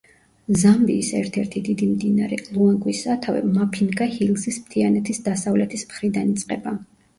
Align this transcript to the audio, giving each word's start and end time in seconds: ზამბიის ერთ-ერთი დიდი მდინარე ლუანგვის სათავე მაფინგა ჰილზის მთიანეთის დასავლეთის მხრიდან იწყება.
ზამბიის 0.59 1.11
ერთ-ერთი 1.19 1.61
დიდი 1.67 1.89
მდინარე 1.89 2.39
ლუანგვის 2.55 3.03
სათავე 3.09 3.45
მაფინგა 3.59 4.09
ჰილზის 4.17 4.61
მთიანეთის 4.65 5.23
დასავლეთის 5.31 5.89
მხრიდან 5.93 6.37
იწყება. 6.37 6.77